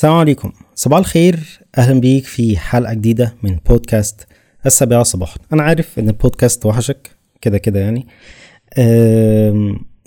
[0.00, 0.52] السلام عليكم.
[0.74, 1.60] صباح الخير.
[1.78, 4.26] أهلا بيك في حلقة جديدة من بودكاست
[4.66, 8.06] السابعة صباحا أنا عارف إن البودكاست وحشك كده كده يعني.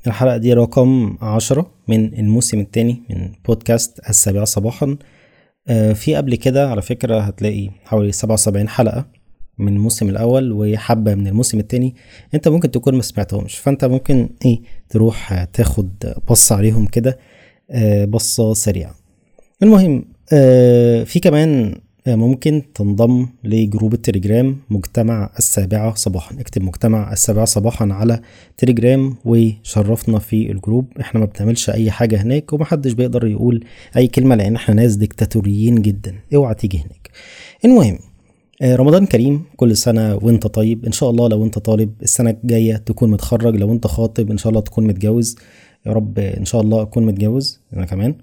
[0.08, 4.98] الحلقة دي رقم عشرة من الموسم الثاني من بودكاست السابعة صباحا.
[5.68, 9.06] أه، في قبل كده على فكرة هتلاقي حوالي 77 حلقة
[9.58, 11.96] من الموسم الأول وحبة من الموسم الثاني
[12.34, 13.58] أنت ممكن تكون ما سمعتهمش.
[13.58, 17.20] فأنت ممكن إيه تروح تاخد بصة عليهم كده
[17.72, 19.03] آه، بصة سريعة.
[19.64, 21.76] المهم آه، في كمان
[22.08, 26.40] آه، ممكن تنضم ل group التليجرام مجتمع السابعة صباحا.
[26.40, 28.20] اكتب مجتمع السابعة صباحا على
[28.58, 30.86] تليجرام وشرفنا في ال group.
[31.02, 33.64] إحنا ما بنعملش أي حاجة هناك ومحدش بيقدر يقول
[33.98, 36.16] أي كلمة لأن إحنا ناس ديكتاتوريين جدا.
[36.36, 37.10] اوعى تيجي هناك.
[37.66, 38.00] المهم
[38.62, 40.86] آه، رمضان كريم كل سنة وانت طيب.
[40.86, 43.56] إن شاء الله لو انت طالب السنة الجاية تكون متخرج.
[43.56, 45.36] لو انت خاطب إن شاء الله تكون متجوز.
[45.86, 47.60] يا رب إن شاء الله أكون متجوز.
[47.74, 48.16] أنا كمان.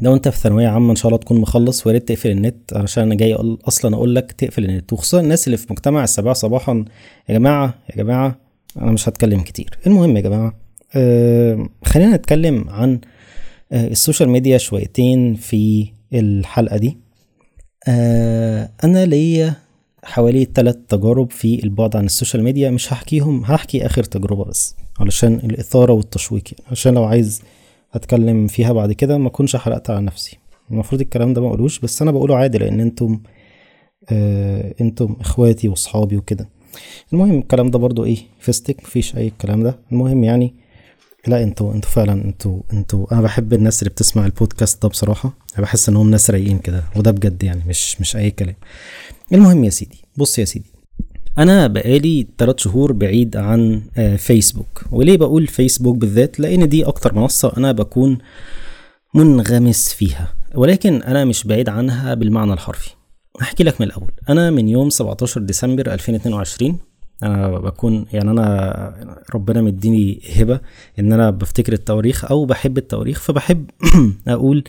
[0.00, 3.02] لو انت في ثانوية عامة إن شاء الله تكون مخلص ويا ريت تقفل النت علشان
[3.02, 4.92] أنا جاي أقول أصلا أقول لك تقفل النت.
[4.92, 6.84] وخصوصا الناس اللي في مجتمع السابعه صباحا
[7.28, 8.38] يا جماعة يا جماعة
[8.78, 9.78] أنا مش هتكلم كتير.
[9.86, 10.54] المهم يا جماعة
[10.94, 13.00] آه خلينا نتكلم عن
[13.72, 16.98] آه ال social media شويتين في الحلقة دي.
[17.88, 19.54] آه أنا ليا
[20.04, 24.74] حوالي ثلاث تجارب في البعد عن ال social media مش هحكيهم هحكي آخر تجربة بس
[25.00, 26.70] علشان الإثارة والتشويق يعني.
[26.70, 27.42] عشان لو عايز
[27.94, 30.38] اتكلم فيها بعد كده ما أكونش حرقت على نفسي.
[30.70, 33.20] المفروض الكلام ده ما أقولوش بس أنا بقوله عادي لأن أنتم
[34.10, 36.48] آه أنتم إخواتي وأصحابي وكده.
[37.12, 39.78] المهم الكلام ده برضو إيه فيستك مفيش أي الكلام ده.
[39.92, 40.54] المهم يعني
[41.26, 45.32] لا أنتوا أنتوا فعلا أنتوا أنتوا أنا بحب الناس اللي بتسمع البودكاست ده بصراحة.
[45.54, 48.54] أنا بحس انهم ناس رايقين كده وده بجد يعني مش مش أي كلام.
[49.32, 50.73] المهم يا سيدي بص يا سيدي
[51.38, 54.82] أنا بقالي 3 شهور بعيد عن آه، فيسبوك.
[54.90, 58.18] وليه بقول فيسبوك بالذات؟ لأن دي أكتر منصة أنا بكون
[59.14, 60.34] منغمس فيها.
[60.54, 62.90] ولكن أنا مش بعيد عنها بالمعنى الحرفي.
[63.42, 64.10] احكي لك من الأول.
[64.28, 66.78] أنا من يوم 17 ديسمبر 2022
[67.22, 70.60] أنا بكون يعني أنا ربنا مديني هبة
[70.98, 73.70] إن أنا بفتكر التواريخ أو بحب التواريخ فبحب
[74.28, 74.64] أقول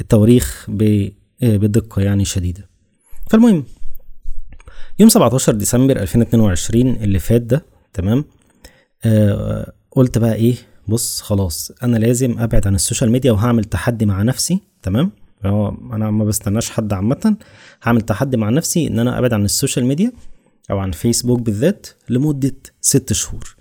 [0.00, 1.08] التواريخ ب-
[1.42, 2.68] بدقة يعني شديدة.
[3.30, 3.64] فالمهم
[4.98, 8.24] يوم 17 ديسمبر 2022 اللي فات ده تمام؟
[9.04, 10.54] آه قلت بقى إيه
[10.88, 15.10] بص خلاص أنا لازم أبعد عن ال social media وهعمل تحدي مع نفسي تمام؟
[15.46, 17.36] هو أنا ما بستناش حد عامة
[17.82, 20.12] هعمل تحدي مع نفسي إن أنا أبعد عن ال social media
[20.70, 23.56] أو عن فيسبوك بالذات لمدة ست شهور.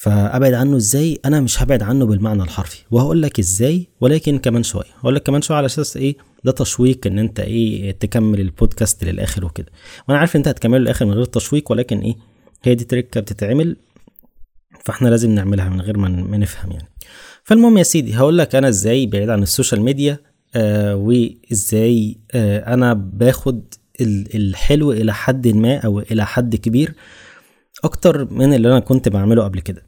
[0.00, 2.78] فأبعد عنه إزاي؟ أنا مش هبعد عنه بالمعنى الحرفي.
[2.90, 4.84] وهقول لك إزاي ولكن كمان شوية.
[5.00, 9.44] هقول لك كمان شوية على أساس إيه؟ ده تشويق إن أنت إيه تكمل البودكاست للآخر
[9.44, 9.66] وكده.
[10.08, 12.14] وأنا عارف أنت هتكمله للآخر من غير تشويق ولكن إيه؟
[12.62, 13.76] هي دي trick بتتعمل
[14.84, 16.88] فإحنا لازم نعملها من غير ما نفهم يعني.
[17.44, 20.18] فالمهم يا سيدي هقول لك أنا إزاي بعيد عن ال social media
[20.54, 26.94] آه وإزاي آه أنا باخد ال- الحلو إلى حد ما أو إلى حد كبير
[27.84, 29.87] أكتر من اللي أنا كنت بعمله قبل كده.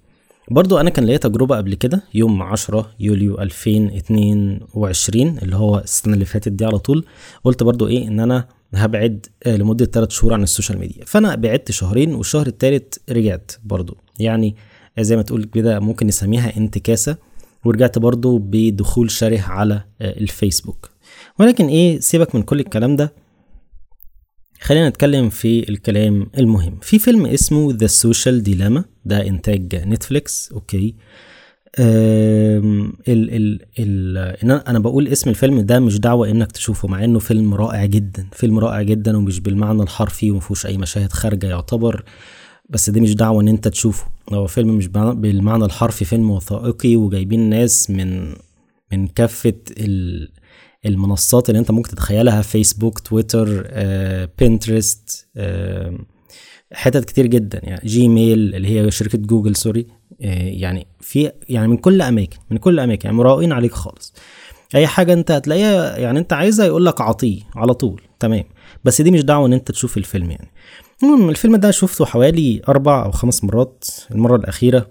[0.50, 6.25] برضو أنا كان ليا تجربة قبل كده يوم 10 يوليو 2022 اللي هو السنة اللي
[6.25, 7.05] فاتت دي على طول
[7.44, 11.04] قلت برضو إيه إن أنا هبعد آه، لمدة 3 شهور عن ال social media.
[11.05, 13.97] فأنا بعدت شهرين والشهر الثالث رجعت برضو.
[14.19, 14.56] يعني
[15.00, 17.17] زي ما تقول كده ممكن نسميها انتكاسة
[17.65, 20.91] ورجعت برضو بدخول شره على آه، الفيسبوك.
[21.38, 23.12] ولكن إيه سيبك من كل الكلام ده.
[24.60, 26.78] خلينا نتكلم في الكلام المهم.
[26.82, 30.94] في فيلم اسمه The Social Dilemma ده إنتاج نتفليكس okay.
[31.78, 37.54] ال ال ال أنا بقول اسم الفيلم ده مش دعوة إنك تشوفه مع إنه فيلم
[37.54, 38.26] رائع جدا.
[38.32, 42.04] فيلم رائع جدا ومش بالمعنى الحرفي ومفيهوش أي مشاهد خارجة يعتبر
[42.70, 44.06] بس دي مش دعوة إن أنت تشوفه.
[44.32, 48.34] هو فيلم مش بالمعنى الحرفي فيلم وثائقي وجايبين ناس من
[48.93, 50.28] من كافة ال
[50.86, 53.66] المنصات اللي انت ممكن تتخيلها فيسبوك تويتر
[54.38, 55.28] بنترست
[56.72, 57.60] حتت كتير جدا.
[57.62, 59.86] يعني جيميل اللي هي شركة جوجل sorry.
[60.22, 64.14] آه، يعني في يعني من كل أماكن من كل أماكن يعني مراقبين عليك خالص.
[64.74, 68.44] أي حاجة انت هتلاقيها يعني انت عايزها يقول لك عطيه على طول تمام.
[68.84, 70.49] بس دي مش دعوة إن انت تشوف الفيلم يعني.
[71.02, 73.84] المهم الفيلم ده شفته حوالي أربع أو خمس مرات.
[74.10, 74.87] المرة الأخيرة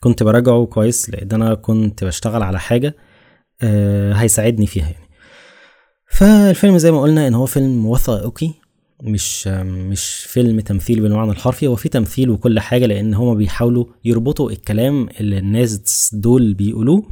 [0.00, 2.96] كنت براجعه كويس لأن أنا كنت بشتغل على حاجة.
[4.14, 5.08] هيساعدني فيها يعني.
[6.10, 8.50] فالفيلم زي ما قلنا إن هو فيلم وثائقي
[9.02, 14.50] مش مش فيلم تمثيل بالمعنى الحرفي هو في تمثيل وكل حاجة لأن هما بيحاولوا يربطوا
[14.50, 17.02] الكلام اللي الناس دول بيقولوه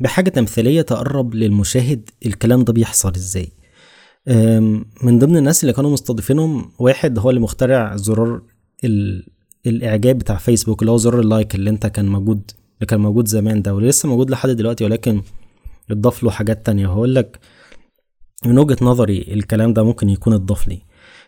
[0.00, 3.48] بحاجة تمثيلية تقرب للمشاهد الكلام ده بيحصل إزاي.
[5.02, 8.42] من ضمن الناس اللي كانوا مستضيفينهم واحد هو اللي مخترع زرار
[8.84, 9.26] ال...
[9.66, 13.62] الإعجاب بتاع فيسبوك اللي هو زرار اللايك اللي أنت كان موجود اللي كان موجود زمان
[13.62, 15.22] ده ولسه موجود لحد دلوقتي ولكن
[15.92, 16.86] اتضاف له حاجات تانية.
[16.86, 17.38] هقول لك
[18.46, 20.82] من وجهة نظري الكلام ده ممكن يكون اتضاف لي.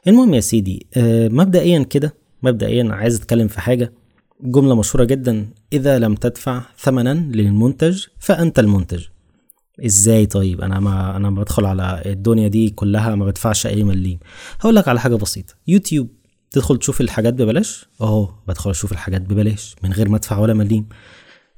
[0.09, 3.93] المهم يا سيدي آه، مبدئيا كده مبدئيا عايز أتكلم في حاجة
[4.41, 5.49] جملة مشهورة جدا.
[5.73, 9.05] إذا لم تدفع ثمنا للمنتج فأنت المنتج.
[9.87, 14.19] إزاي طيب؟ أنا ما أنا بدخل على الدنيا دي كلها ما بدفعش أي مليم.
[14.61, 15.55] هقول لك على حاجة بسيطة.
[15.69, 16.09] يوتيوب
[16.51, 20.89] تدخل تشوف الحاجات ببلاش؟ أهو بدخل أشوف الحاجات ببلاش من غير ما أدفع ولا مليم.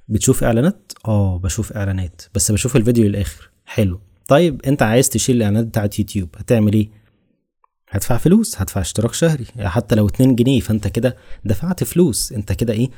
[0.08, 3.50] بتشوف إعلانات؟ آه بشوف إعلانات بس بشوف الفيديو للآخر.
[3.64, 4.00] حلو.
[4.28, 6.90] طيب أنت عايز تشيل الإعلانات بتاعت يوتيوب هتعمل إيه؟
[7.90, 9.44] هدفع فلوس هدفع اشتراك شهري.
[9.58, 12.32] حتى لو 2 جنيه فأنت كده دفعت فلوس.
[12.32, 12.90] أنت كده إيه؟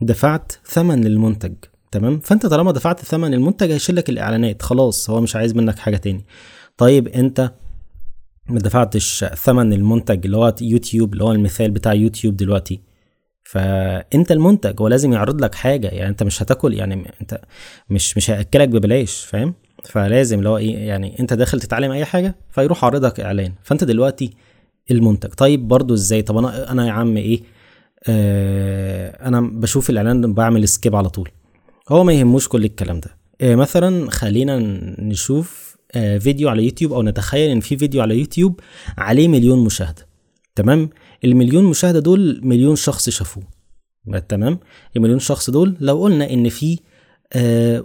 [0.00, 1.54] دفعت ثمن للمنتج
[1.90, 4.62] تمام؟ فأنت طالما دفعت ثمن المنتج هيشيل لك الإعلانات.
[4.62, 6.24] خلاص هو مش عايز منك حاجة تاني.
[6.76, 7.52] طيب أنت
[8.48, 12.80] ما دفعتش ثمن المنتج اللي هو يوتيوب اللي هو المثال بتاع يوتيوب دلوقتي.
[13.54, 17.40] فأنت المنتج هو لازم يعرض لك حاجة يعني أنت مش هتاكل يعني أنت
[17.90, 19.54] مش مش هيأكلك ببلاش فاهم؟
[19.84, 23.52] فلازم اللي هو إيه يعني أنت داخل تتعلم أي حاجة فيروح عارضك إعلان.
[23.62, 24.30] فأنت دلوقتي
[24.90, 25.28] المنتج.
[25.28, 27.40] طيب برضو إزاي؟ طب أنا أنا يا عم إيه
[28.08, 31.30] آه أنا بشوف الإعلان بعمل skip على طول.
[31.88, 33.16] هو ما يهموش كل الكلام ده.
[33.40, 34.58] آه مثلا خلينا
[34.98, 38.60] نشوف آه فيديو على يوتيوب أو نتخيل إن في فيديو على يوتيوب
[38.98, 40.06] عليه مليون مشاهدة.
[40.56, 40.90] تمام؟
[41.24, 43.42] المليون مشاهدة دول مليون شخص شافوه.
[44.28, 44.58] تمام؟
[44.96, 46.78] المليون شخص دول لو قلنا إن في
[47.32, 47.84] آه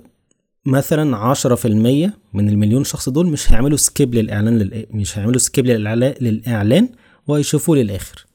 [0.66, 4.86] مثلا عشرة في المية من المليون شخص دول مش هيعملوا skip للإعلان لل...
[4.92, 6.90] مش هيعملوا skip للإعلان,
[7.28, 8.26] وهيشوفوه للآخر.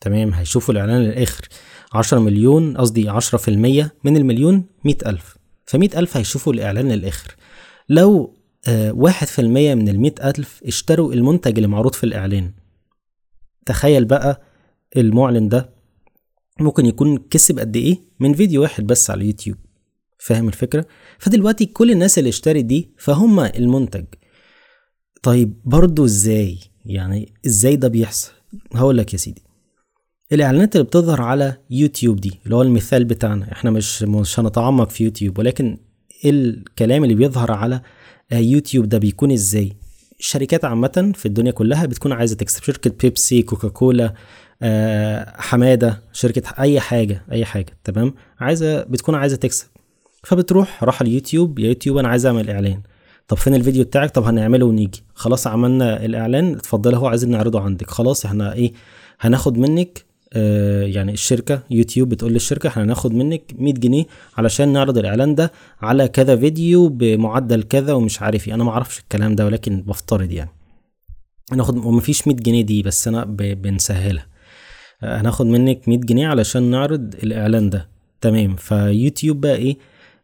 [0.00, 1.48] تمام؟ هيشوفوا الإعلان للآخر.
[1.92, 5.36] عشرة مليون قصدي عشرة في المية من المليون مئة ألف.
[5.66, 7.36] فمئة ألف هيشوفوا الإعلان للآخر.
[7.88, 8.36] لو
[8.68, 12.50] آه واحد في المية من المئة ألف اشتروا المنتج اللي معروض في الإعلان
[13.66, 14.42] تخيل بقى
[14.96, 15.70] المعلن ده
[16.60, 19.56] ممكن يكون كسب قد إيه من فيديو واحد بس على اليوتيوب
[20.18, 20.86] فاهم الفكرة؟
[21.18, 24.04] فدلوقتي كل الناس اللي اشترت دي فهم المنتج.
[25.22, 28.32] طيب برضو إزاي؟ يعني إزاي ده بيحصل؟
[28.74, 29.42] هقول لك يا سيدي.
[30.32, 35.04] الإعلانات اللي بتظهر على يوتيوب دي اللي هو المثال بتاعنا إحنا مش مش هنتعمق في
[35.04, 35.78] يوتيوب ولكن
[36.24, 37.80] الكلام اللي بيظهر على
[38.32, 39.72] يوتيوب ده بيكون إزاي؟
[40.18, 42.62] الشركات عامة في الدنيا كلها بتكون عايزة تكسب.
[42.62, 44.14] شركة بيبسي كوكاكولا
[45.36, 49.66] حمادة شركة أي حاجة أي حاجة تمام؟ عايزة بتكون عايزة تكسب.
[50.22, 52.80] فبتروح راح اليوتيوب يا يوتيوب أنا عايز أعمل إعلان.
[53.28, 55.02] طب فين الفيديو بتاعك؟ طب هنعمله ونيجي.
[55.14, 57.90] خلاص عملنا الإعلان اتفضل هو عايزين نعرضه عندك.
[57.90, 58.72] خلاص إحنا إيه
[59.20, 60.04] هناخد منك آه
[60.84, 64.04] يعني الشركة يوتيوب بتقول للشركة إحنا هناخد منك 100 جنيه
[64.36, 68.54] علشان نعرض الإعلان ده على كذا فيديو بمعدل كذا ومش عارف إيه.
[68.54, 70.50] أنا ما أعرفش الكلام ده ولكن بفترض يعني.
[71.52, 74.26] هناخد ومفيش 100 جنيه دي بس أنا بنسهلها.
[75.02, 77.88] هناخد منك 100 جنيه علشان نعرض الإعلان ده.
[78.20, 78.56] تمام.
[78.56, 79.76] فيوتيوب بقى إيه؟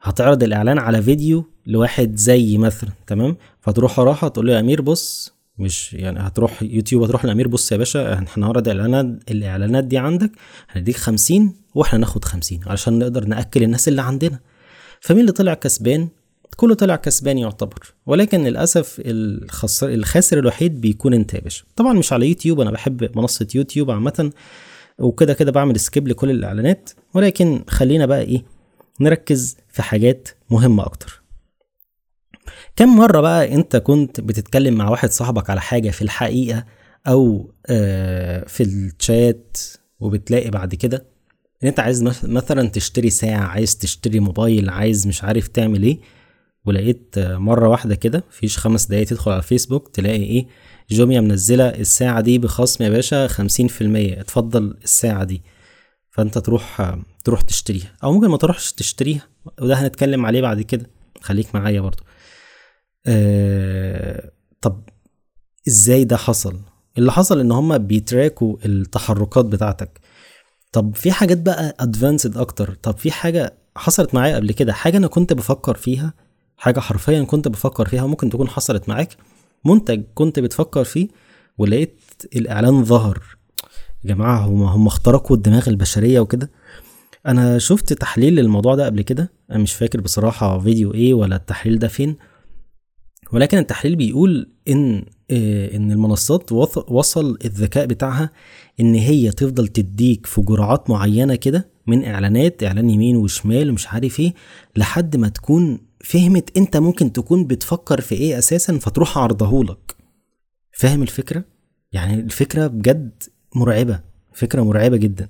[0.02, 2.90] هتعرض الإعلان على فيديو لواحد زي مثلا.
[3.06, 3.36] تمام.
[3.60, 7.76] فتروح وراها تقول له يا أمير بص مش يعني هتروح يوتيوب هتروح لأمير بص يا
[7.76, 10.30] باشا إحنا هنعرض الاعلانات الإعلانات دي عندك
[10.70, 14.40] هنديك 50 وإحنا ناخد 50 علشان نقدر نأكل الناس اللي عندنا.
[15.00, 16.08] فمين اللي طلع كسبان؟
[16.56, 21.64] كله طلع كسبان يعتبر ولكن للأسف الخسر الخاسر الوحيد بيكون أنت يا باشا.
[21.76, 24.30] طبعا مش على يوتيوب أنا بحب منصة يوتيوب عامة
[24.98, 28.44] وكده كده بعمل skip لكل الإعلانات ولكن خلينا بقى إيه
[29.00, 31.19] نركز في حاجات مهمة أكتر.
[32.76, 36.64] كم مرة بقى أنت كنت بتتكلم مع واحد صاحبك على حاجة في الحقيقة
[37.08, 37.52] أو
[38.46, 39.58] في الشات
[40.00, 41.06] وبتلاقي بعد كده؟
[41.62, 45.98] إن انت عايز مثلا تشتري ساعة عايز تشتري موبايل عايز مش عارف تعمل إيه
[46.64, 50.46] ولقيت مرة واحدة كده فيش خمس دقايق تدخل على الفيسبوك تلاقي إيه
[50.90, 55.42] جوميا منزلة الساعة دي بخصم يا باشا خمسين في المية اتفضل الساعة دي.
[56.10, 59.22] فانت تروح تروح تشتريها أو ممكن ما تروحش تشتريها
[59.60, 60.90] وده هنتكلم عليه بعد كده
[61.20, 62.02] خليك معايا برضو.
[63.06, 64.30] آه
[64.60, 64.82] طب
[65.68, 66.56] إزاي ده حصل؟
[66.98, 70.00] اللي حصل إن هما بيتراكوا التحركات بتاعتك.
[70.72, 72.74] طب في حاجات بقى ادفانسد أكتر.
[72.82, 76.14] طب في حاجة حصلت معايا قبل كده؟ حاجة أنا كنت بفكر فيها
[76.56, 79.16] حاجة حرفيا كنت بفكر فيها ممكن تكون حصلت معاك
[79.64, 81.08] منتج كنت بتفكر فيه
[81.58, 82.00] ولقيت
[82.36, 83.22] الإعلان ظهر.
[84.04, 86.50] يا جماعة هم هم اخترقوا الدماغ البشرية وكده.
[87.26, 89.32] أنا شفت تحليل للموضوع ده قبل كده.
[89.50, 92.16] أنا مش فاكر بصراحة فيديو إيه ولا التحليل ده فين.
[93.32, 95.04] ولكن التحليل بيقول إن
[95.74, 96.52] إن المنصات
[96.88, 98.30] وصل الذكاء بتاعها
[98.80, 104.20] إن هي تفضل تديك في جرعات معينة كده من إعلانات إعلان يمين وشمال ومش عارف
[104.20, 104.34] إيه
[104.76, 109.96] لحد ما تكون فهمت أنت ممكن تكون بتفكر في إيه أساسا فتروح عرضهولك
[110.72, 111.44] فاهم الفكرة؟
[111.92, 113.22] يعني الفكرة بجد
[113.54, 114.00] مرعبة
[114.32, 115.28] فكرة مرعبة جدا.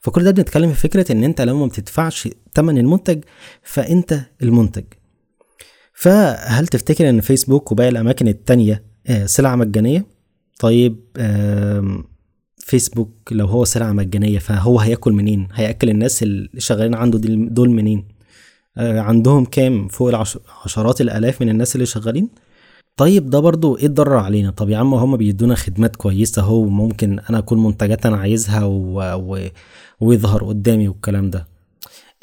[0.00, 3.24] فكل ده بنتكلم في فكرة إن أنت لما ما بتدفعش ثمن المنتج
[3.62, 4.84] فأنت المنتج.
[6.00, 10.06] فهل تفتكر إن فيسبوك وباقي الأماكن التانية آه، سلعة مجانية؟
[10.58, 10.96] طيب
[12.58, 17.18] فيسبوك لو هو سلعة مجانية فهو هياكل منين؟ هيأكل الناس اللي شغالين عنده
[17.50, 18.04] دول منين؟
[18.76, 22.28] آه، عندهم كام؟ فوق العشرات الآلاف من الناس اللي شغالين؟
[22.96, 27.18] طيب ده برضو إيه الضرر علينا؟ طب يا عم هم بيدونا خدمات كويسة أهو ممكن
[27.18, 29.00] أنا أكون منتجات أنا عايزها و...
[29.00, 29.48] و...
[30.00, 31.48] ويظهر قدامي والكلام ده.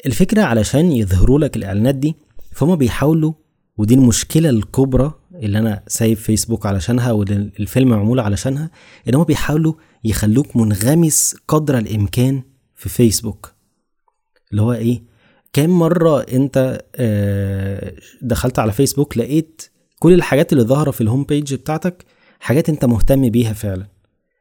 [0.06, 2.16] الفكرة علشان يظهروا لك الإعلانات دي
[2.52, 3.32] فهم بيحاولوا
[3.78, 8.70] ودي المشكلة الكبرى اللي أنا سايب فيسبوك علشانها والفيلم معمول علشانها
[9.08, 12.42] إن هم بيحاولوا يخلوك منغمس قدر الإمكان
[12.74, 13.52] في فيسبوك.
[14.50, 15.02] اللي هو إيه؟
[15.52, 19.62] كام مرة أنت آه، دخلت على فيسبوك لقيت
[19.98, 22.04] كل الحاجات اللي ظاهرة في ال home page بتاعتك
[22.40, 23.86] حاجات أنت مهتم بيها فعلا.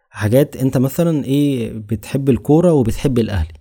[0.10, 3.54] حاجات أنت مثلا إيه بتحب الكورة وبتحب الأهلي.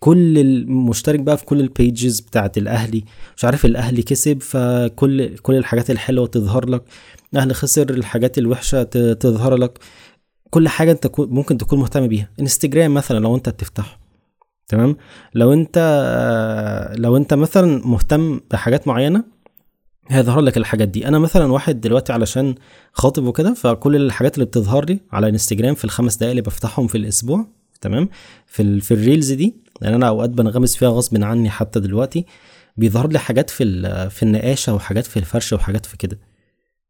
[0.00, 3.04] كل المشترك بقى في كل ال pages بتاعت الأهلي.
[3.36, 6.82] مش عارف الأهلي كسب فكل كل الحاجات الحلوة تظهر لك.
[7.32, 9.78] الأهلي خسر الحاجات الوحشة تظهر لك.
[10.50, 12.28] كل حاجة انت ممكن تكون مهتم بيها.
[12.40, 13.98] انستجرام مثلا لو انت بتفتحه
[14.68, 14.96] تمام؟
[15.34, 15.78] لو انت
[16.98, 19.24] لو انت مثلا مهتم بحاجات معينة
[20.08, 21.08] هيظهر لك الحاجات دي.
[21.08, 22.54] أنا مثلا واحد دلوقتي علشان
[22.92, 26.98] خاطب وكده فكل الحاجات اللي بتظهر لي على انستجرام في الخمس دقايق اللي بفتحهم في
[26.98, 27.46] الأسبوع
[27.80, 28.08] تمام؟
[28.46, 32.26] في في ال reels دي لأن أنا أوقات بنغمس فيها غصب عني حتى دلوقتي
[32.76, 33.64] بيظهر لي حاجات في
[34.10, 36.18] في النقاشة وحاجات في الفرش وحاجات في كده.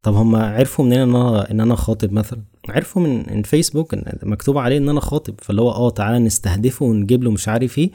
[0.03, 4.05] طب هم عرفوا منين إن أنا إن أنا خاطب مثلا؟ عرفوا من من فيسبوك إن
[4.23, 7.91] مكتوب عليه إن أنا خاطب فاللي هو آه تعالى نستهدفه ونجيب له مش عارف إيه.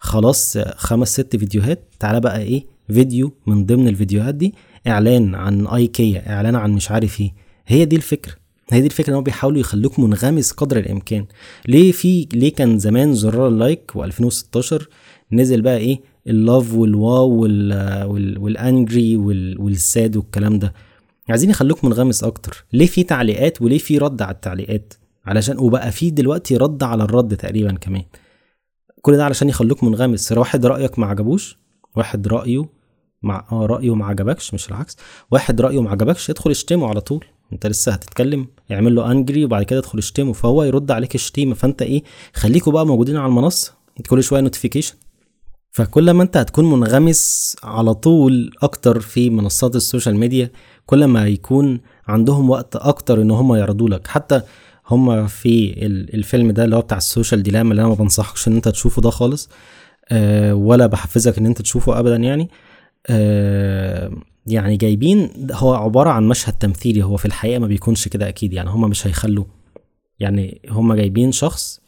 [0.00, 4.54] خلاص خمس ست فيديوهات تعالى بقى إيه فيديو من ضمن الفيديوهات دي
[4.86, 7.34] إعلان عن ايكيا إعلان عن مش عارف إيه.
[7.66, 8.32] هي دي الفكرة.
[8.72, 11.26] هي دي الفكرة إن هم بيحاولوا يخلوك منغمس قدر الإمكان.
[11.68, 14.74] ليه في ليه كان زمان زرار ال like و2016
[15.32, 17.30] نزل بقى إيه؟ اللاف والواو
[18.42, 19.16] والأنجري
[19.56, 20.72] والساد والكلام ده.
[21.28, 22.64] عايزين يخلوك منغمس أكتر.
[22.72, 24.94] ليه في تعليقات وليه في رد على التعليقات؟
[25.26, 28.02] علشان وبقى في دلوقتي رد على الرد تقريبا كمان.
[29.02, 30.32] كل ده علشان يخلوك منغمس.
[30.32, 31.58] واحد رأيك ما عجبوش
[31.96, 32.64] واحد رأيه
[33.22, 34.96] مع آه رأيه ما عجبكش مش العكس
[35.30, 37.24] واحد رأيه ما عجبكش ادخل اشتمه على طول.
[37.52, 41.82] انت لسه هتتكلم اعمل له angry وبعد كده ادخل اشتمه فهو يرد عليك الشتيمه فانت
[41.82, 42.02] إيه
[42.34, 43.72] خليكوا بقى موجودين على المنصة
[44.08, 44.94] كل شوية notification
[45.70, 50.50] فكل ما انت هتكون منغمس على طول أكتر في منصات ال social media
[50.86, 54.06] كل ما يكون عندهم وقت أكتر ان هم يعرضوا لك.
[54.06, 54.40] حتى
[54.88, 55.74] هم في
[56.14, 59.10] الفيلم ده اللي هو بتاع السوشيال ديلاما اللي أنا ما بنصحكش ان انت تشوفه ده
[59.10, 59.48] خالص
[60.08, 62.48] أه ولا بحفزك ان انت تشوفه ابدا يعني
[63.06, 64.10] أه
[64.46, 68.70] يعني جايبين هو عبارة عن مشهد تمثيلي هو في الحقيقة ما بيكونش كده أكيد يعني
[68.70, 69.44] هما مش هيخلوا
[70.18, 71.80] يعني هما جايبين شخص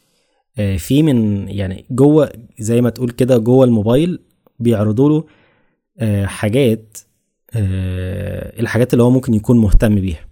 [0.57, 4.19] آه، في من يعني جوه زي ما تقول كده جوه الموبايل
[4.59, 5.23] بيعرضوا له
[5.99, 6.97] آه، حاجات
[7.53, 10.25] آه، الحاجات اللي هو ممكن يكون مهتم بيها.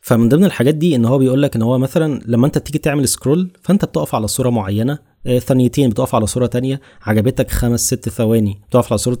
[0.00, 3.08] فمن ضمن الحاجات دي إن هو بيقول لك إن هو مثلا لما أنت تيجي تعمل
[3.08, 4.98] سكرول فأنت بتقف على صورة معينة
[5.38, 9.20] ثانيتين بتقف على صورة تانية عجبتك خمس ست ثواني بتقف على صورة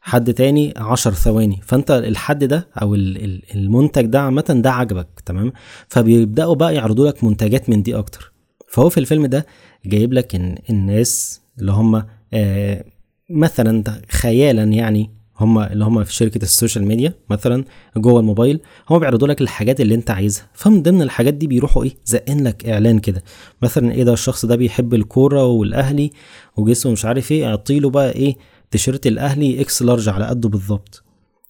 [0.00, 1.60] حد تاني عشر ثواني.
[1.62, 5.52] فانت الحد ده أو المنتج ده عامة ده عجبك تمام؟
[5.88, 8.32] فبيبدأوا بقى يعرضوا لك منتجات من دي أكتر.
[8.68, 9.46] فهو في الفيلم ده
[9.86, 12.02] جايب لك إن الناس اللي هم
[12.32, 12.84] آه
[13.30, 17.64] مثلا خيالا يعني هم اللي هم في شركة ال social media مثلا
[17.96, 20.46] جوه الموبايل هم بيعرضوا لك الحاجات اللي انت عايزها.
[20.54, 23.22] فمن ضمن الحاجات دي بيروحوا إيه؟ زقين لك إعلان كده.
[23.62, 26.10] مثلا إيه ده الشخص ده بيحب الكورة والأهلي
[26.56, 28.36] وجسمه مش عارف إيه أعطيله بقى إيه
[28.70, 31.02] تيشيرت الأهلي إكس لارج على قده بالظبط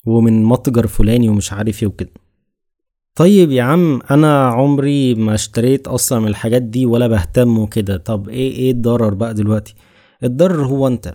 [0.07, 2.11] ومن متجر فلاني ومش عارف إيه وكده.
[3.15, 7.97] طيب يا عم أنا عمري ما اشتريت أصلا من الحاجات دي ولا بهتم وكده.
[7.97, 9.75] طب إيه إيه الضرر بقى دلوقتي؟
[10.25, 11.15] الضرر هو أنت.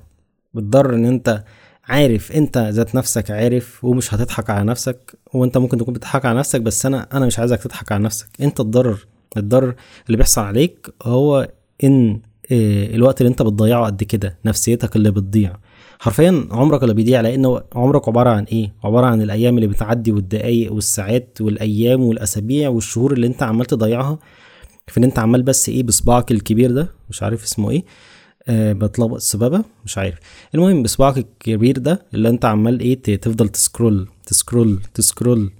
[0.57, 1.43] الضرر إن أنت
[1.83, 6.61] عارف أنت ذات نفسك عارف ومش هتضحك على نفسك وأنت ممكن تكون بتضحك على نفسك
[6.61, 8.27] بس أنا أنا مش عايزك تضحك على نفسك.
[8.41, 9.05] أنت الضرر
[9.37, 9.75] الضرر
[10.07, 11.49] اللي بيحصل عليك هو
[11.83, 15.55] إن إيه الوقت اللي أنت بتضيعه قد كده نفسيتك اللي بتضيع.
[16.03, 20.73] حرفيا عمرك اللي بيضيع لأن عمرك عبارة عن إيه؟ عبارة عن الأيام اللي بتعدي والدقايق
[20.73, 24.19] والساعات والأيام والأسابيع والشهور اللي أنت عمال تضيعها
[24.87, 27.83] في إن أنت عمال بس إيه؟ بصباعك الكبير ده مش عارف اسمه إيه
[28.47, 30.15] أه بتلخبط السبابه مش عارف.
[30.55, 35.51] المهم بصباعك الكبير ده اللي أنت عمال إيه؟ تفضل تسكرول تسكرول تسكرول.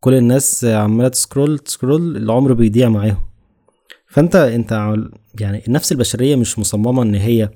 [0.00, 3.20] كل الناس عمالة تسكرول تسكرول العمر بيضيع معاهم.
[4.06, 4.94] فأنت أنت
[5.40, 7.50] يعني النفس البشرية مش مصممة إن هي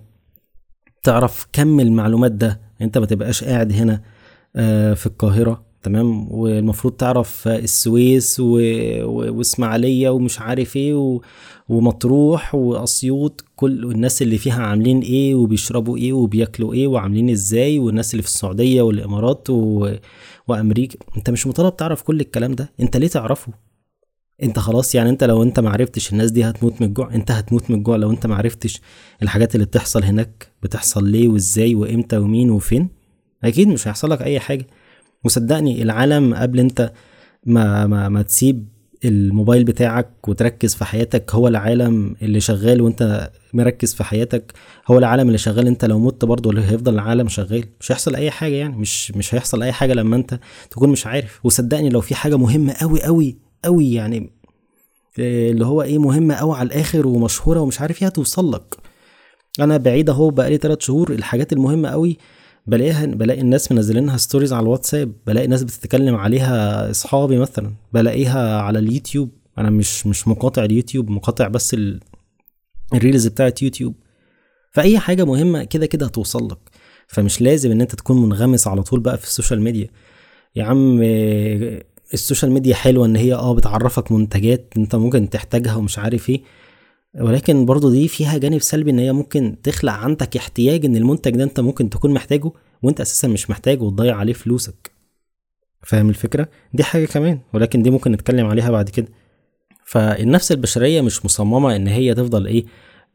[1.03, 4.03] تعرف كم المعلومات ده؟ انت ما تبقاش قاعد هنا
[4.57, 8.45] آه، في القاهرة تمام؟ والمفروض تعرف السويس و...
[9.03, 9.37] و...
[9.39, 11.21] واسماعيلية ومش عارف إيه و...
[11.69, 18.13] ومطروح وأسيوط كل الناس اللي فيها عاملين إيه وبيشربوا إيه وبياكلوا إيه وعاملين إزاي والناس
[18.15, 19.89] اللي في السعودية والإمارات و...
[20.49, 20.99] وأمريكا.
[21.17, 23.53] انت مش مطالب تعرف كل الكلام ده؟ انت ليه تعرفه؟
[24.43, 27.77] انت خلاص يعني انت لو انت معرفتش الناس دي هتموت من الجوع انت هتموت من
[27.77, 28.81] الجوع لو انت معرفتش
[29.23, 32.89] الحاجات اللي بتحصل هناك بتحصل ليه وازاي وامتى ومين وفين؟
[33.45, 34.67] أكيد مش هيحصل لك أي حاجة.
[35.25, 36.93] وصدقني العالم قبل انت
[37.47, 38.69] ما ما, ما تسيب
[39.05, 44.53] الموبايل بتاعك وتركز في حياتك هو العالم اللي شغال وانت مركز في حياتك
[44.87, 47.65] هو العالم اللي شغال انت لو مت برضه اللي هيفضل العالم شغال.
[47.81, 50.39] مش هيحصل أي حاجة يعني مش مش هيحصل أي حاجة لما انت
[50.71, 51.41] تكون مش عارف.
[51.45, 54.31] وصدقني لو في حاجة مهمة قوي قوي قوي يعني
[55.19, 58.77] اللي هو إيه مهمة قوي على الآخر ومشهورة ومش عارف إيه هتوصل لك.
[59.61, 62.19] أنا بعيد أهو بقالي 3 شهور الحاجات المهمة قوي
[62.67, 68.79] بلاقيها بلاقي الناس منزلينها stories على الواتساب بلاقي ناس بتتكلم عليها أصحابي مثلا بلاقيها على
[68.79, 69.31] اليوتيوب.
[69.59, 72.01] أنا مش مش مقاطع اليوتيوب مقاطع بس ال...
[72.95, 73.95] ال reels بتاعت يوتيوب.
[74.73, 76.59] فأي حاجة مهمة كده كده هتوصل لك.
[77.09, 79.89] فمش لازم إن أنت تكون منغمس على طول بقى في ال social media.
[80.57, 81.01] يا عم
[82.15, 86.41] ال social media حلوة إن هي آه بتعرفك منتجات أنت ممكن تحتاجها ومش عارف إيه
[87.21, 91.45] ولكن برضو دي فيها جانب سلبي إن هي ممكن تخلق عندك احتياج إن المنتج ده
[91.45, 92.51] أنت ممكن تكون محتاجه
[92.83, 94.91] وأنت أساسا مش محتاجه وتضيع عليه فلوسك.
[95.83, 99.09] فاهم الفكرة؟ دي حاجة كمان ولكن دي ممكن نتكلم عليها بعد كده.
[99.85, 102.65] فالنفس البشرية مش مصممة إن هي تفضل إيه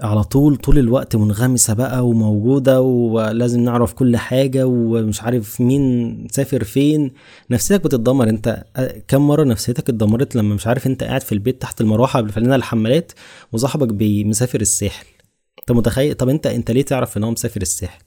[0.02, 6.64] على طول طول الوقت منغمسة بقى وموجودة ولازم نعرف كل حاجة ومش عارف مين سافر
[6.64, 7.12] فين.
[7.50, 8.30] نفسيتك بتتدمر.
[8.30, 8.64] انت
[9.08, 13.12] كم مرة نفسيتك اتدمرت لما مش عارف انت قاعد في البيت تحت المروحة بالفنانة الحمالات
[13.52, 15.06] وصاحبك مسافر الساحل؟
[15.60, 18.02] انت متخيل؟ طب انت انت ليه تعرف ان هو مسافر الساحل؟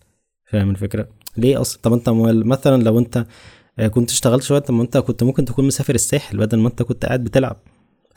[0.45, 2.09] فاهم الفكرة؟ ليه أصلا طب انت
[2.47, 3.27] مثلا لو انت
[3.91, 7.07] كنت اشتغلت شوية طب ما انت كنت ممكن تكون مسافر الساحل بدل ما انت كنت
[7.07, 7.57] قاعد بتلعب.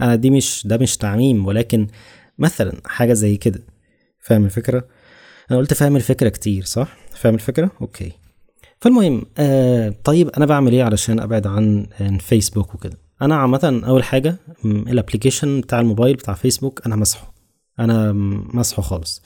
[0.01, 1.87] أنا دي مش ده مش تعميم ولكن
[2.39, 3.59] مثلا حاجة زي كده.
[4.19, 4.87] فاهم الفكرة؟
[5.51, 8.11] أنا قلت فاهم الفكرة كتير صح؟ فاهم الفكرة؟ أوكي.
[8.79, 11.87] فالمهم آه طيب أنا بعمل إيه علشان أبعد عن
[12.19, 14.35] فيسبوك وكده؟ أنا عامة أول حاجة
[14.65, 17.33] ال application بتاع الموبايل بتاع فيسبوك أنا مسحه.
[17.79, 18.11] أنا
[18.53, 19.21] مسحه خالص.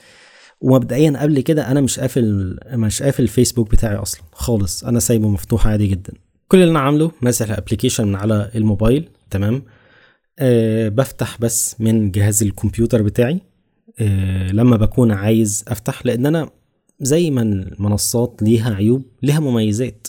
[0.62, 4.84] ومبدئيا قبل كده أنا مش قافل مش قافل الفيسبوك بتاعي أصلا خالص.
[4.84, 6.14] أنا سايبه مفتوح عادي جدا.
[6.48, 9.64] كل اللي أنا عامله ماسح ال application من على الموبايل تمام؟
[10.40, 13.42] أه بفتح بس من جهاز الكمبيوتر بتاعي
[14.00, 16.50] أه لما بكون عايز أفتح لأن أنا
[17.02, 20.08] زي ما المنصات ليها عيوب ليها مميزات.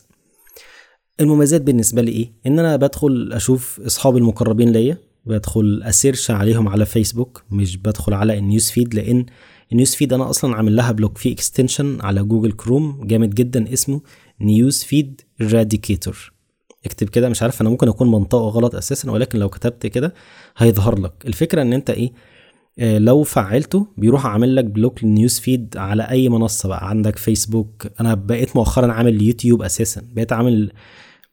[1.20, 6.68] المميزات بالنسبة لي إيه؟ إن أنا بدخل أشوف اصحابي المقربين ليا بدخل أ search عليهم
[6.68, 9.26] على فيسبوك مش بدخل على ال news feed لأن
[9.72, 13.72] ال news feed أنا أصلا عامل لها block في extension على جوجل كروم جامد جدا
[13.72, 14.00] اسمه
[14.40, 16.32] News Feed Eradicator.
[16.86, 20.14] اكتب كده مش عارف أنا ممكن أكون منطقه غلط أساسا ولكن لو كتبت كده
[20.56, 21.12] هيظهر لك.
[21.26, 22.12] الفكرة إن أنت إيه؟
[22.78, 26.88] آه لو فعلته بيروح عامل لك block لل news feed على أي منصة بقى.
[26.88, 27.86] عندك فيسبوك.
[28.00, 30.02] أنا بقيت مؤخرا عامل يوتيوب أساسا.
[30.14, 30.72] بقيت عامل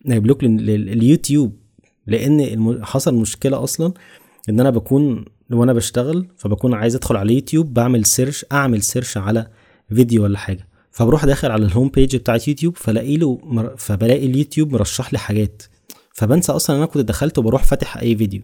[0.06, 1.56] block لليوتيوب
[2.08, 3.94] لأن حصل مشكلة أصلا
[4.50, 9.48] إن أنا بكون وأنا بشتغل فبكون عايز أدخل على اليوتيوب بعمل search أعمل search على
[9.90, 10.68] فيديو ولا حاجة.
[10.96, 13.76] فبروح داخل على ال home page بتاعت يوتيوب فلاقي له مر...
[13.78, 15.64] فبلاقي اليوتيوب مرشح لي حاجات.
[16.14, 18.42] فبنسى أصلا إن أنا كنت دخلت وبروح فاتح أي فيديو.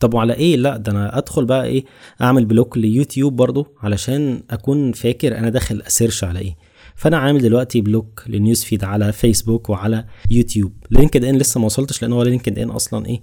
[0.00, 1.84] طب وعلى إيه؟ لا ده أنا أدخل بقى إيه؟
[2.22, 6.56] أعمل block ليوتيوب برضو علشان أكون فاكر أنا داخل ا search على إيه.
[6.96, 10.72] فأنا عامل دلوقتي block لل news feed على فيسبوك وعلى يوتيوب.
[10.90, 13.20] لينكد ان لسه ما وصلتش لأن هو لينكد ان أصلا إيه؟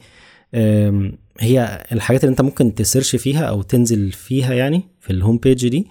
[1.40, 5.38] هي الحاجات اللي أنت ممكن ت search فيها أو تنزل فيها يعني في ال home
[5.38, 5.88] page دي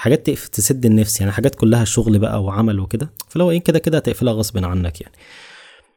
[0.00, 3.10] حاجات تسد النفس يعني حاجات كلها شغل بقى وعمل وكده.
[3.28, 5.14] فلو إيه كده كده هتقفلها غصب عنك يعني.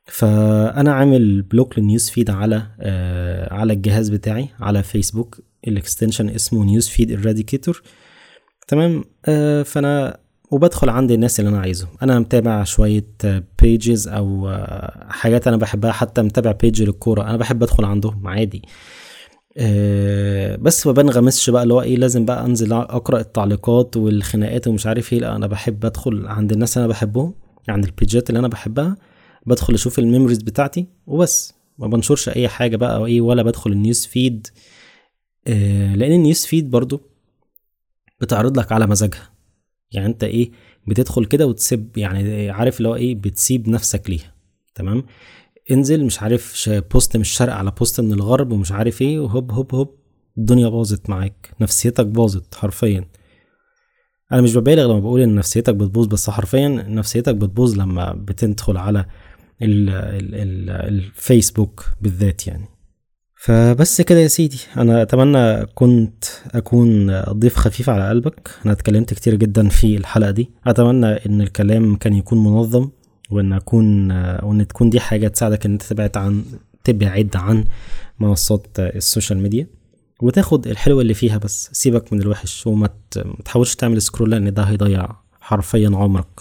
[0.05, 5.39] فأنا عامل block لل news feed على آه على الجهاز بتاعي على فيسبوك.
[5.67, 7.81] ال extension اسمه News Feed Eradicator.
[8.67, 10.17] تمام؟ آه فانا
[10.51, 11.89] وبدخل عند الناس اللي أنا عايزهم.
[12.01, 13.07] أنا متابع شوية
[13.61, 17.21] pages أو آه حاجات أنا بحبها حتى متابع page للكورة.
[17.21, 18.61] أنا بحب أدخل عندهم عادي.
[19.57, 24.85] أه بس ما بنغمسش بقى اللي هو إيه لازم بقى أنزل أقرأ التعليقات والخناقات ومش
[24.85, 27.33] عارف إيه لا أنا بحب أدخل عند الناس اللي أنا بحبهم
[27.69, 28.95] عند ال page ات اللي أنا بحبها
[29.45, 31.53] بدخل أشوف ال memories بتاعتي وبس.
[31.77, 34.47] ما بنشرش أي حاجة بقى أو إيه ولا بدخل ال news feed.
[35.47, 37.01] أه لأن ال news feed برضو
[38.21, 39.29] بتعرض لك على مزاجها.
[39.91, 40.51] يعني أنت إيه
[40.87, 44.33] بتدخل كده وتسيب يعني عارف اللي هو إيه بتسيب نفسك ليها.
[44.75, 45.03] تمام؟
[45.71, 49.75] انزل مش عارف post من الشرق على post من الغرب ومش عارف إيه وهوب هوب
[49.75, 49.95] هوب
[50.37, 53.05] الدنيا باظت معاك نفسيتك باظت حرفيا.
[54.31, 59.05] أنا مش ببالغ لما بقول إن نفسيتك بتبوظ بس حرفيا نفسيتك بتبوظ لما بتدخل على
[59.61, 62.65] ال ال ال الفيسبوك بالذات يعني.
[63.35, 68.49] فبس كده يا سيدي أنا أتمنى كنت أكون ضيف خفيف على قلبك.
[68.65, 70.49] أنا اتكلمت كتير جدا في الحلقة دي.
[70.65, 72.89] أتمنى إن الكلام كان يكون منظم.
[73.33, 76.43] وإن أكون وإن تكون دي حاجة تساعدك إن أنت تبعد عن
[76.83, 77.65] تبعد عن
[78.19, 79.67] منصات ال social media
[80.21, 81.69] وتاخد الحلو اللي فيها بس.
[81.71, 82.89] سيبك من الوحش وما
[83.45, 85.09] تحاولش تعمل scroll لأن ده هيضيع
[85.41, 86.39] حرفيا عمرك.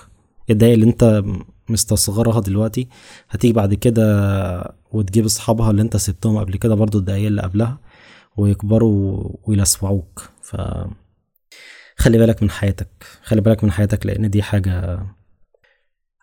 [0.51, 1.25] الدقايق اللي أنت
[1.69, 2.89] مستصغرها دلوقتي
[3.31, 7.79] هتيجي بعد كده وتجيب أصحابها اللي أنت سبتهم قبل كده برضو الدقايق اللي قبلها
[8.37, 10.23] ويكبروا ويلسوعوك.
[10.43, 10.57] ف
[11.97, 12.89] خلي بالك من حياتك.
[13.23, 15.03] خلي بالك من حياتك لأن دي حاجة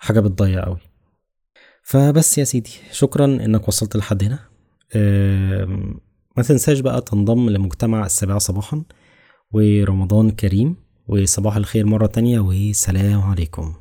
[0.02, 0.80] حاجة بتضيع قوي.
[1.84, 4.40] فبس يا سيدي شكرا إنك وصلت لحد هنا.
[6.38, 8.84] ما تنساش بقى تنضم لمجتمع السابعة صباحا
[9.52, 10.76] ورمضان كريم
[11.08, 13.74] وصباح الخير مرة تانية وسلام عليكم.